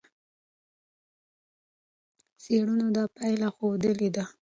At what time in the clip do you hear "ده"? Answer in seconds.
4.15-4.23